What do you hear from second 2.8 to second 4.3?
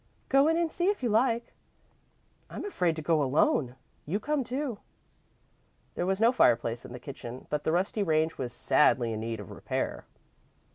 to go alone. You